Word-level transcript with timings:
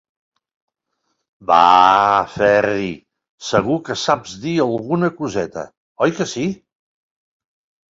Vaaa, 1.51 2.15
Ferri, 2.37 2.87
segur 3.51 3.77
que 3.91 3.99
saps 4.07 4.35
dir 4.47 4.57
alguna 4.65 5.13
coseta, 5.21 5.69
oi 6.09 6.19
que 6.19 6.31
sí? 6.35 6.49